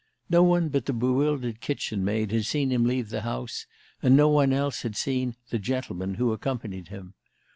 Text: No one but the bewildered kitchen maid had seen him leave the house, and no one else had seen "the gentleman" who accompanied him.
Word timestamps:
No 0.31 0.41
one 0.41 0.69
but 0.69 0.87
the 0.87 0.93
bewildered 0.93 1.61
kitchen 1.61 2.03
maid 2.03 2.31
had 2.31 2.47
seen 2.47 2.71
him 2.71 2.85
leave 2.85 3.09
the 3.11 3.21
house, 3.21 3.67
and 4.01 4.17
no 4.17 4.29
one 4.29 4.51
else 4.51 4.81
had 4.81 4.95
seen 4.95 5.35
"the 5.51 5.59
gentleman" 5.59 6.15
who 6.15 6.33
accompanied 6.33 6.87
him. 6.87 7.13